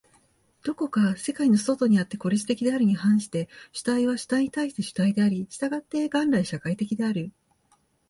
[0.63, 7.31] どこか世界の外にあって孤立的であるに反して、主体は主体に対して主体であり、従って元来社会的である。